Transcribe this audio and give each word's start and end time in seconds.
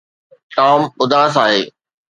Tom 0.55 0.81
اداس 1.01 1.33
آهي. 1.43 1.61